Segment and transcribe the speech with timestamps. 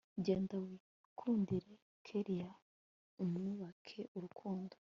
[0.25, 1.73] genda wikundire
[2.05, 2.51] kellia
[3.25, 4.75] mwubake urukundo